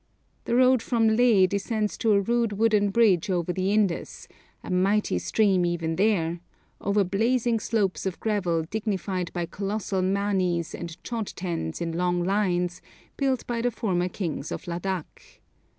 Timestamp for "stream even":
5.19-5.95